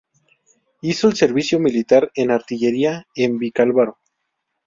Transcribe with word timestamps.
Hizo 0.81 1.09
el 1.09 1.15
servicio 1.15 1.59
militar 1.59 2.09
en 2.15 2.31
artillería, 2.31 3.05
en 3.13 3.37
Vicálvaro. 3.37 3.99